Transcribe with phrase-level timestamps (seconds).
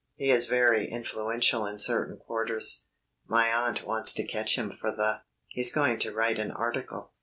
[0.15, 2.85] He is very influential in certain quarters.
[3.27, 7.13] My aunt wants to catch him for the He's going to write an article."